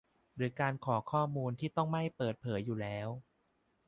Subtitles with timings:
[0.35, 3.07] หรือการขอข้อมูลที่ต้องไม่เปิดเผยอยู่แล้ว